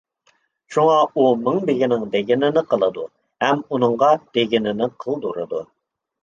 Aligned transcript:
شۇڭا 0.75 0.93
ئۇ 1.01 1.25
مىڭبېگىنىڭ 1.47 2.05
دېگىنىنى 2.15 2.63
قىلىدۇ 2.71 3.05
ھەم 3.45 3.61
ئۇنىڭغا 3.69 4.11
دېگىنىنى 4.39 4.91
قىلدۇرىدۇ. 5.05 5.63